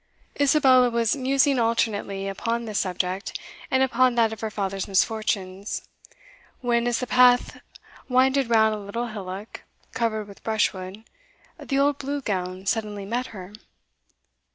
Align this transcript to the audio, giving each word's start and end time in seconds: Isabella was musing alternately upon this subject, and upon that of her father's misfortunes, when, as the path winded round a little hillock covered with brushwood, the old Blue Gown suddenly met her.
Isabella 0.39 0.89
was 0.89 1.15
musing 1.15 1.59
alternately 1.59 2.27
upon 2.27 2.65
this 2.65 2.79
subject, 2.79 3.37
and 3.69 3.83
upon 3.83 4.15
that 4.15 4.33
of 4.33 4.41
her 4.41 4.49
father's 4.49 4.87
misfortunes, 4.87 5.83
when, 6.59 6.87
as 6.87 6.97
the 6.97 7.05
path 7.05 7.61
winded 8.09 8.49
round 8.49 8.73
a 8.73 8.79
little 8.79 9.09
hillock 9.09 9.61
covered 9.93 10.27
with 10.27 10.41
brushwood, 10.43 11.03
the 11.59 11.77
old 11.77 11.99
Blue 11.99 12.19
Gown 12.19 12.65
suddenly 12.65 13.05
met 13.05 13.27
her. 13.27 13.53